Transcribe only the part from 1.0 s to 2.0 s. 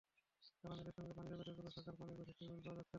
প্রাণিজগতের কোনো শাখার